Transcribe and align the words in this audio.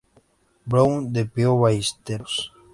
Brown", 0.71 0.99
de 1.13 1.23
Pío 1.33 1.51
Ballesteros. 1.61 2.35